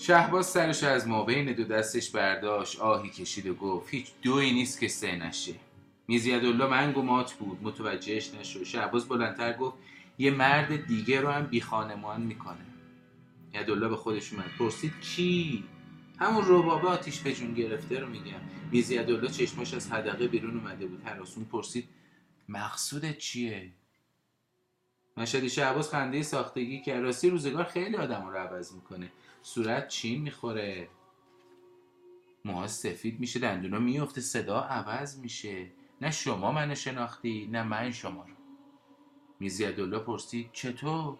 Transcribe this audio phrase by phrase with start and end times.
[0.00, 4.88] شهباز سرش از مابین دو دستش برداشت آهی کشید و گفت هیچ دوی نیست که
[4.88, 5.54] سه نشه.
[6.08, 8.64] میزیدالله منگ و مات بود متوجهش نشد.
[8.64, 9.76] شهباز بلندتر گفت
[10.18, 12.66] یه مرد دیگه رو هم بی خانمان می‌کنه.
[13.54, 15.64] یدالله به خودش اومد پرسید کی
[16.18, 18.40] همون ربابه آتیش به جون گرفته رو میگم.
[18.72, 21.88] میزیدالله چشماش از حدقه بیرون اومده بود هراسون پرسید
[22.48, 23.72] مقصودت چیه؟
[25.18, 29.12] مشهدی شهباز خنده ساختگی که راستی روزگار خیلی آدم رو عوض می‌کنه.
[29.42, 30.88] صورت چین می‌خوره.
[32.44, 35.66] موها سفید میشه دندونا میفته صدا عوض میشه.
[36.00, 38.34] نه شما منو شناختی نه من شما رو.
[39.40, 41.16] میزیدالله پرسید چطور؟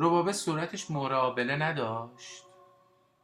[0.00, 2.44] ربابه صورتش مرابله نداشت.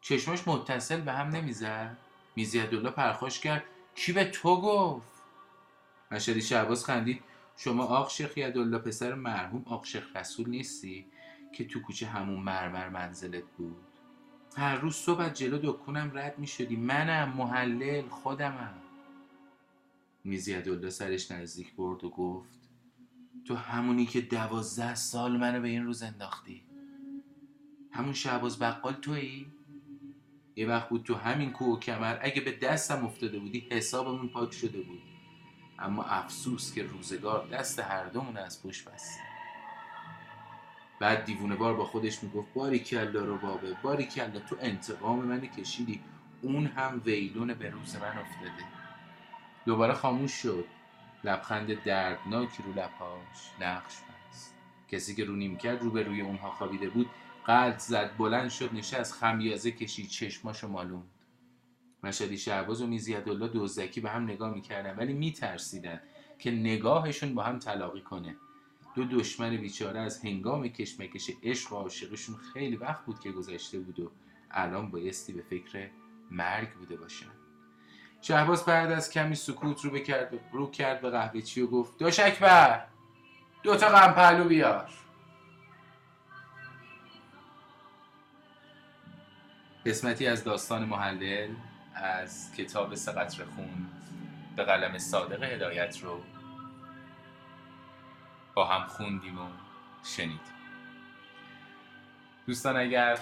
[0.00, 1.96] چشمش متصل به هم نمی‌زد.
[2.36, 3.64] میزیدالله پرخاش کرد
[3.94, 5.22] کی به تو گفت؟
[6.10, 7.22] مشهدی شهباز خندید.
[7.56, 11.06] شما آق شیخ یدالله پسر مرحوم آق شیخ رسول نیستی
[11.52, 13.76] که تو کوچه همون مرمر منزلت بود؟
[14.56, 18.74] هر روز صبح جلو دکونم رد می شدی منم محلل خودمم.
[20.24, 22.68] میزیدالله سرش نزدیک برد و گفت
[23.44, 26.62] تو همونی که دوازده سال منو به این روز انداختی.
[27.92, 29.46] همون شعباز بقال تویی؟
[30.56, 32.18] یه وقت بود تو همین کوه و کمر.
[32.22, 35.15] اگه به دستم افتاده بودی حسابمون پاک شده بود.
[35.78, 39.20] اما افسوس که روزگار دست هر دومون از پشت بست
[41.00, 45.40] بعد دیوونه بار با خودش می‌گفت باری کلا رو بابه باری کلا تو انتقام من
[45.40, 46.00] کشیدی
[46.42, 48.64] اون هم ویلون به روز من افتاده.
[49.66, 50.64] دوباره خاموش شد.
[51.24, 54.54] لبخند دردناکی رو لبهاش نقش بست.
[54.88, 57.10] کسی که رو نیم کرد رو به روی اونها خوابیده بود
[57.46, 61.10] قلط زد بلند شد نشست خمیازه کشید چشماشو مالوند
[62.06, 66.00] مشهدی شعباز و میزیدالله دوزکی به هم نگاه می‌کردن ولی میترسیدن
[66.38, 68.36] که نگاهشون با هم تلاقی کنه.
[68.94, 74.00] دو دشمن بیچاره از هنگام کشمکش عشق و عاشقشون خیلی وقت بود که گذشته بود
[74.00, 74.10] و
[74.50, 75.90] الان بایستی به فکر
[76.30, 77.26] مرگ بوده باشن.
[78.22, 82.86] شهباز بعد از کمی سکوت رو بکرد رو کرد به قهوهچی و گفت دو اکبر
[83.62, 84.90] دو تا غم پهلو بیار.
[89.86, 91.54] قسمتی از داستان محلل.
[91.96, 93.86] از کتاب سقطر خون
[94.56, 96.22] به قلم صادق هدایت رو
[98.54, 99.48] با هم خوندیم و
[100.04, 100.40] شنیدیم.
[102.46, 103.18] دوستان اگر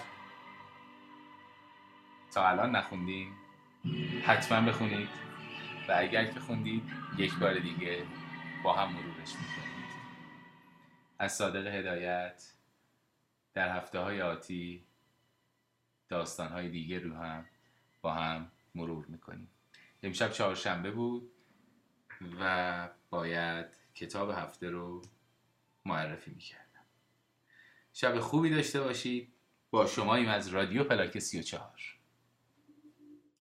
[2.32, 3.32] تا الان نخوندیم
[4.26, 5.08] حتما بخونید
[5.88, 8.06] و اگر که خوندید یک بار دیگه
[8.64, 9.74] با هم مرورش می‌کنید.
[11.18, 12.52] از صادق هدایت
[13.54, 14.84] در هفته های آتی
[16.08, 17.44] داستان های دیگه رو هم
[18.02, 19.50] با هم مرور می‌کنیم.
[20.02, 21.32] امشب چهارشنبه بود
[22.40, 25.02] و باید کتاب هفته رو
[25.84, 26.84] معرفی می‌کردم.
[27.92, 29.34] شب خوبی داشته باشید.
[29.70, 31.98] با شماییم از رادیو پلاک 34